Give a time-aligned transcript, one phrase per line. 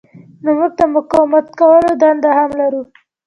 [0.43, 2.81] نو موږ د مقاومت کولو دنده هم لرو.